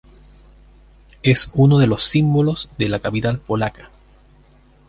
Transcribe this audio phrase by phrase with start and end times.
[1.21, 3.91] Es uno de los símbolos de la capital polaca.